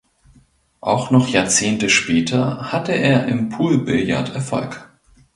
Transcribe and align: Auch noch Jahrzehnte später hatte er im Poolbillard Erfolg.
Auch 0.79 1.11
noch 1.11 1.27
Jahrzehnte 1.27 1.87
später 1.87 2.71
hatte 2.71 2.91
er 2.93 3.27
im 3.27 3.49
Poolbillard 3.49 4.33
Erfolg. 4.33 4.89